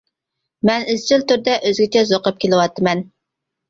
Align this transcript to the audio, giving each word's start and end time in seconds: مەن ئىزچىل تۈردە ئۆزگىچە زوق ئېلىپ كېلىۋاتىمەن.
مەن 0.69 0.87
ئىزچىل 0.95 1.27
تۈردە 1.33 1.59
ئۆزگىچە 1.61 2.07
زوق 2.15 2.25
ئېلىپ 2.29 2.43
كېلىۋاتىمەن. 2.47 3.09